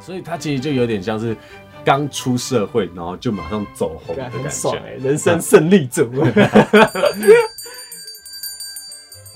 [0.00, 1.36] 所以他其实就有点像是
[1.84, 4.70] 刚出社会，然后就马上走红的感觉。
[4.78, 6.10] 哎，人生胜利组，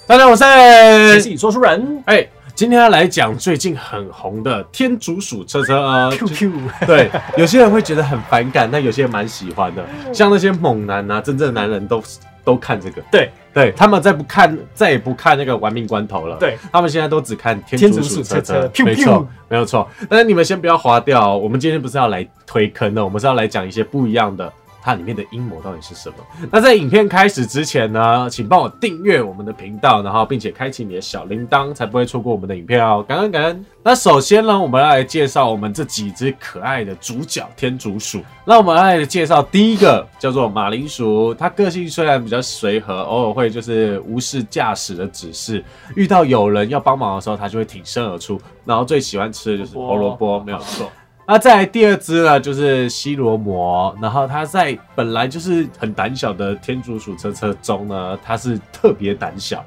[0.06, 5.80] 大家好，我是说书人哎，今天要来讲最近很红的天竺鼠车车。
[5.80, 6.52] 呃就？QQ，
[6.86, 9.84] 对，有些人会觉得很反感，但有些人蛮喜欢的。
[10.12, 12.02] 像那些猛男啊，真正的男人都
[12.44, 13.02] 都看这个。
[13.10, 16.36] 对对，他们再不看，再也不看那个玩命关头了。
[16.38, 19.88] 对，他们现在都只看天竺鼠鼠车车车车，没错没有错。
[20.08, 24.50] 但是你们先不要划掉哦，我们今天不是要来推坑的，我们是要来讲一些不一样的。
[24.82, 26.16] 它里面的阴谋到底是什么？
[26.50, 33.04] 那在影片开始之前呢，请帮我订阅我们的频道，然后并且开启你的小铃铛，才不会错过我们的影片哦。
[33.06, 33.64] 感恩感恩。
[33.84, 38.20] 那首先呢，我们要来介绍我们这几只可爱的主角天竺鼠。
[38.44, 45.64] 那我们来介绍第一个叫做马铃薯，它个性虽然比较随和，偶尔会就是无视驾驶的指示，
[45.96, 48.40] 遇到有人要帮忙的时候，它就会挺身而出。
[48.64, 50.90] 然后最喜欢吃的就是胡萝卜，没有错。
[51.32, 59.64] 那再来第二只呢，就是西罗摩，然后它在本来就是很胆小的天竺鼠车车中呢，它是特别胆小，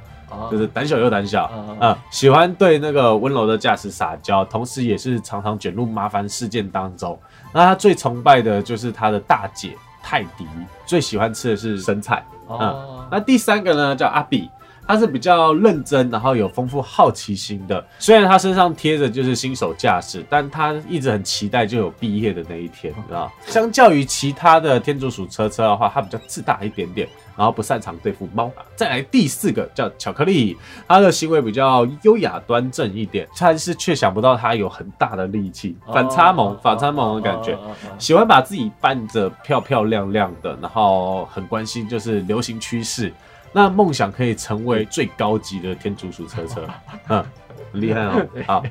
[0.52, 7.20] 就是胆小又胆小，嗯嗯，喜欢对那个温柔的驾驶撒娇，同时也是常常卷入麻烦事件当中。
[7.52, 10.46] 那他最崇拜的就是他的大姐泰迪，
[10.86, 12.24] 最喜欢吃的是生菜。
[12.46, 14.48] 哦，那第三个呢叫阿比，
[14.88, 17.84] 他是比较认真，然后有丰富好奇心的。
[17.98, 23.32] 虽然他身上贴着就是新手驾驶，但他一直很期待就有毕业的那一天，你知道？
[23.48, 28.52] 相较于其他的天竺鼠车车的话，它比较自大一点点，然后不擅长对付猫。
[28.76, 30.56] 再来第四个叫巧克力，
[30.88, 37.58] 他的行为比较优雅端正一点，但是却想不到他有很大的力气，反差萌，反差萌的感觉。
[37.98, 43.12] 喜欢把自己扮着漂漂亮亮的，然后很关心就是流行趋势。
[43.56, 46.68] 那梦想可以成为最高级的天竺鼠车车，
[47.08, 47.24] 嗯，
[47.72, 48.28] 很厉害哦。
[48.46, 48.62] 好，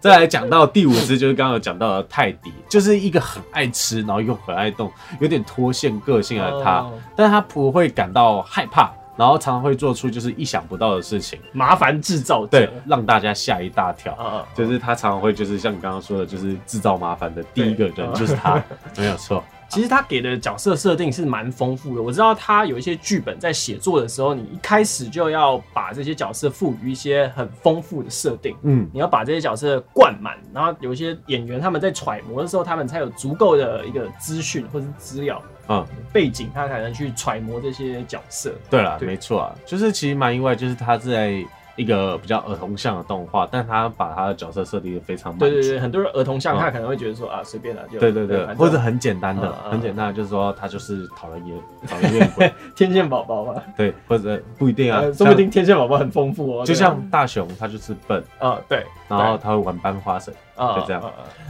[0.00, 6.94] 再来讲到第五只，就是刚刚有讲到的泰迪，就是一个很爱吃，然后又很爱动，有点脱线个性的它，哦。
[7.14, 12.46] 但它不会感到害怕，然后常常会做出就是意想不到的事情，麻烦制造者。
[12.46, 14.14] 对，让大家吓一大跳。
[14.14, 18.58] 啊，就是他常常会就是像你刚刚说的，就是制造麻烦的第一个人就是他，
[18.96, 19.44] 没有错。
[19.74, 22.02] 其实他给的角色设定是蛮丰富的。
[22.02, 28.56] 我知道他有一些剧本在写作的时候，你一开始就要把这些角色赋予一些很丰富的设定。
[28.62, 38.54] 嗯，你要把这些角色灌满，然后有一些演员他们在揣摩的时候，他们才有足够的一个资讯或是资料嗯，背景，他才能去揣摩这些角色。
[38.70, 41.44] 对了，对没错啊，就是其实蛮意外，就是他在
[41.76, 45.36] 一个比较儿童向的动画，但他把他的角色设定的非常。
[45.38, 51.56] 对对对，很多人儿童像嗯他可能会觉得说啊，随便啦，就对对对，或者很简单的很简单的，就是说他就是讨人厌，
[51.88, 56.64] 讨人厌鬼， 天线宝宝嘛，对，或者不一定啊呃，说不定天线宝宝很丰富哦。
[56.64, 60.32] 就像大雄，他就是笨，啊，对，然后他会玩班花神。
[60.56, 61.02] 啊就这样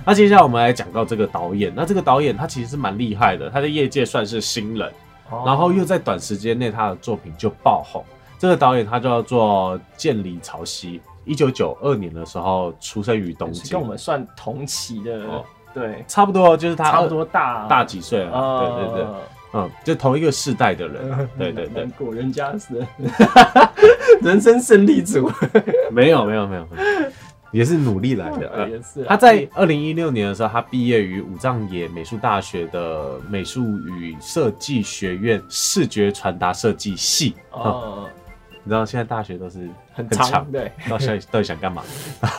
[0.06, 4.88] 那接下来我们来讲到这个导演，那这个导演他其实是蛮厉害的，他在业界算是新人，
[5.28, 8.02] 啊然后又在短时间内他的作品就爆红。
[8.38, 19.06] 这个导演他叫做建里朝希，一九九二年的时候出生于东京，跟我们算同期的哦，对，差不多就是他差不多大大几岁了，啊，对对对，
[19.54, 21.88] 嗯，就同一个世代的人，对 对对。
[22.12, 22.86] 人家是
[24.20, 25.30] 人生胜利组，
[25.90, 26.66] 没有没有没有，
[27.52, 28.50] 也是努力来的。
[28.56, 28.70] 嗯。
[28.70, 29.06] 也是啊。
[29.10, 37.34] 他在二零一六年的时候，他毕业于武藏野美术大学的美术与设计学院视觉传达设计系。
[37.52, 38.08] 嗯，哦，
[38.64, 41.82] 你知道现在大学都是很很长长，对，到现在 到底想干嘛？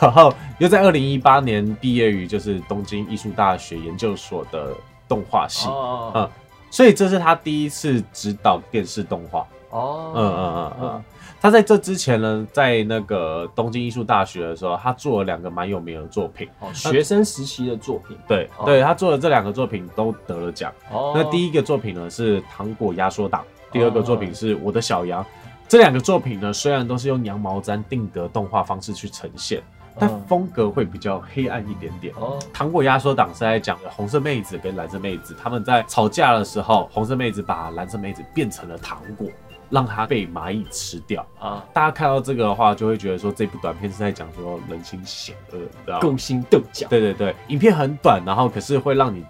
[0.02, 4.74] 然后又在二零一八年毕业于就是东京艺术大学研究所的
[5.08, 6.30] 动画系，哦嗯，
[6.70, 9.46] 所以这是他第一次指导电视动画。
[9.70, 11.04] 哦，嗯嗯嗯嗯。
[11.38, 16.48] 他在这之前呢，在那个东京艺术大学的时候，他做了两个蛮有名的作品。
[16.58, 20.72] 哦，学生时期的作品，对，哦对他做的这两个作品都得了奖。
[20.90, 25.24] 哦，那第一个作品呢是《糖果压缩档》，第二个作品是我的小羊。
[25.68, 29.60] 这两个作品呢，虽然都是用羊毛毡定格动画方式去呈现，
[29.98, 32.14] 但嗯风格会比较黑暗一点点。
[32.16, 39.28] 哦，糖果压缩党是在讲红色妹子跟蓝色妹子他们在吵架的时候，红色妹子把蓝色妹子变成了糖果，
[39.68, 41.26] 让她被蚂蚁吃掉。
[41.40, 46.00] 啊，大家看到这个的话，就会觉得说这部短片是在讲说人心险恶，知道吗？
[46.00, 49.24] 勾心斗角，对对对，影片很短，然后可是会让你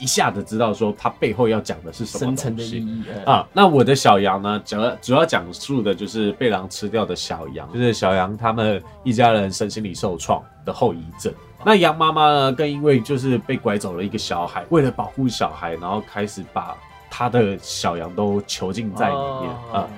[0.00, 3.48] 一下子知道说它背后要讲的是什么深层东西的意义嗯啊。
[3.52, 11.32] 那我的小羊呢，主要主要讲述的就是被狼吃掉的小羊，就是小羊他们一家人身心里受创的后遗症。
[11.64, 16.76] 那羊妈妈呢，更因为就是被拐走了一个小孩，为了保护小孩，然后开始把
[17.08, 19.80] 他的小羊都囚禁在里面啊。
[19.80, 19.88] 哦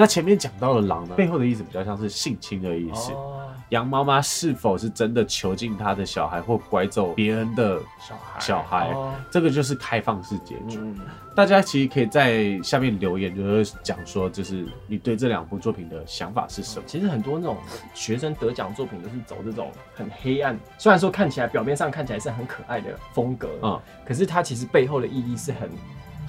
[0.00, 3.10] 那前面讲到的狼呢，背后的意思比较像是性侵的意思。
[3.10, 3.37] 哦
[3.70, 8.40] 羊妈妈是否是真的囚禁她的小孩，或拐走别人的小孩？
[8.40, 8.92] 小孩。
[8.94, 9.14] 哦。
[9.30, 10.78] 这个就是开放式结局。
[10.80, 10.98] 嗯，
[11.34, 16.84] 大家其实可以在下面留言，就是讲说，就是你对这两部作品的想法是什么？
[16.86, 17.56] 其实很多那种
[17.94, 23.80] 学生得奖作品都是走这种很黑暗，虽然说看起来表面上看起来是很可爱的风格，嗯。
[24.04, 25.68] 可是它其实背后的意义是很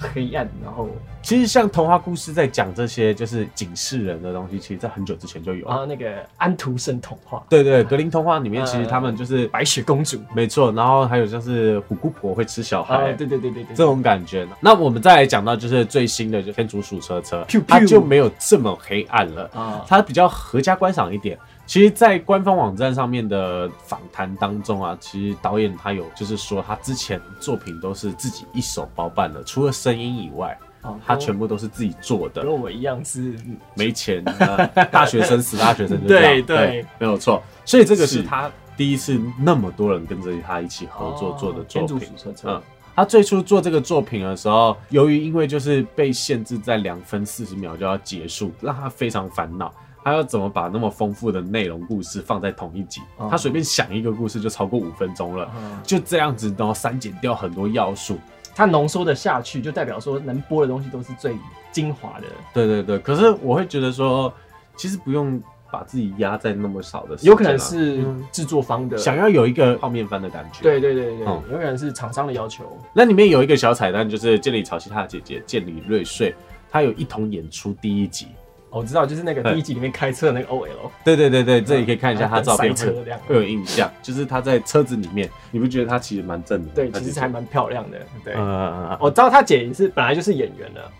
[0.00, 0.88] 黑暗，然后
[1.22, 5.66] 其实像童话故事在讲这些就是警示人的东西，其实在很久之前就有。
[5.68, 12.94] 啊那个安徒生童话，对对，格林童话里面其实呃他们就是、白雪公主，没错，然后还有像是虎姑婆会吃小孩。
[12.94, 21.38] 啊，对对对对对，这种感觉，那我们再来讲到就是最新的，就天竺鼠车车它就没有这么黑暗了，啊，它比较合家观赏一点。
[21.70, 32.52] 其实，在官方网站上面的访谈当中啊，其实导演他有就是说，他之前作品都是自己一手包办的，除了声音以外，哦他全部都是自己做的跟。
[32.52, 33.36] 我一样是
[33.76, 37.40] 没钱，呃大学生死大学生就这样， 对对没有错。
[37.64, 42.08] 所以这个是是他第一次那么多人跟着他一起合作做的作品
[42.42, 42.60] 嗯，
[42.96, 49.72] 他最初做这个作品的时候，由于因为就是被限制在两分四十秒就要结束，让他非常烦恼。
[50.02, 53.00] 他要怎么把那么丰富的内容故事放在同一集？
[53.18, 58.18] 哦他随便想一个故事就超过五分钟了，嗯就这样子，然后删减掉很多要素。
[58.54, 61.36] 它浓缩的下去，就代表说能播的东西都是最
[61.70, 64.32] 精华的，对对对，可是我会觉得说，
[64.76, 70.62] 其实不用把自己压在那么少的有可能是嗯制作方的想要有一个泡面番的感觉。
[70.62, 72.64] 对对对对，嗯有可能是厂商的要求。
[72.92, 76.34] 那里面有一个小彩蛋，就是建里潮汐他的姐姐建里瑞穗，
[76.70, 78.26] 她有一同演出第一集。
[78.70, 80.68] 哦我知道，就是那个第一集里面开车的那个 OL，
[81.04, 82.94] 对对对对，这里可以看一下他照片车
[83.26, 86.72] 会有印象，就是他在车子里面，你不觉得他其实蛮正的？
[86.74, 87.98] 对，其实还蛮漂亮的。
[88.24, 90.92] 对，嗯嗯嗯我知道他姐也是本来就是演员了，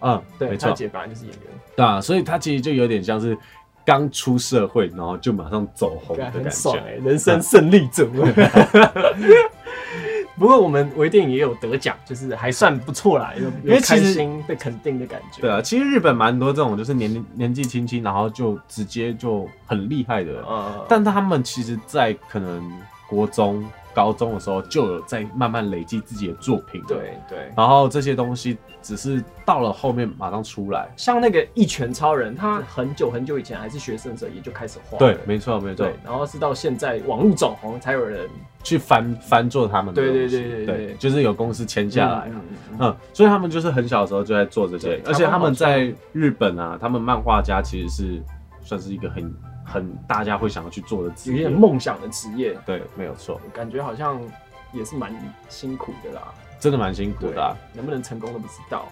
[0.00, 1.42] 嗯，对，没错，他姐本来就是演员，
[1.76, 3.36] 对啊，所以他其实就有点像是
[3.84, 6.80] 刚出社会，然后就马上走红的感觉。
[7.04, 8.08] 人生胜利组。
[10.38, 15.40] 不过我们微电影也有得奖，就是还算不错啦，有因为有开其实心被肯定的感觉。
[15.40, 22.70] 对啊，其实日本蛮多这种就是年龄年纪轻轻，然后就直接就很厉害的人，呃，但他们其实，在可能
[23.08, 23.64] 国中、
[23.98, 30.88] 高中的时候，就有在慢慢累积自己的作品。，对对，然后这些东西只是到了后面马上出来。
[30.96, 35.84] 像那个一拳超人，他很久很久以前还是学生的时候也就开始画，对，没错没错。
[35.84, 38.30] 对，，然后是到现在网络走红才有人
[38.62, 42.28] 去翻翻做他们的对对对对对就是有公司签下来。
[42.28, 48.22] 嗯嗯嗯嗯，所以他们就是很小的时候就在做这些，而且他们在日本啊，他们漫画家其实是
[48.62, 49.34] 算是一个很
[49.68, 51.48] 很大家会想要去做的职业。
[51.48, 54.20] 梦想的职业，对，没有错，感觉好像
[54.72, 55.14] 也是蛮
[55.48, 56.22] 辛苦的啦。
[56.60, 58.88] 真的蛮辛苦的啊、能不能成功都不知道。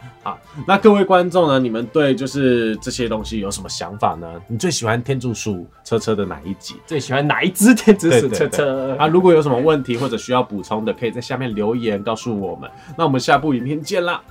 [0.69, 1.58] 那各位观众呢？
[1.58, 4.40] 你们对就是这些东西有什么想法呢？
[4.46, 6.76] 你最喜欢天竺鼠车车的哪一集？
[6.87, 8.96] 最喜欢哪一只天竺鼠车对对车？
[8.99, 12.70] 啊，如果有什么问题或者需要补充的，可以在下面留言告诉我们。
[12.96, 14.23] 那我们下部影片见啦，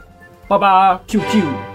[0.48, 0.98] 拜拜。
[1.06, 1.75] QQ。